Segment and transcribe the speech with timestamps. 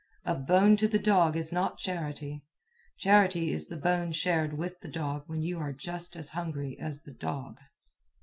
[0.25, 2.43] A bone to the dog is not charity.
[2.97, 7.03] Charity is the bone shared with the dog when you are just as hungry as
[7.03, 7.59] the dog.